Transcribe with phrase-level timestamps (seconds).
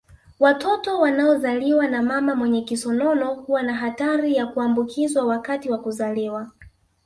[0.39, 6.51] Watoto wanaozaliwa na mama wenye kisonono huwa na hatari ya kuambukizwa wakati wa kuzaliwa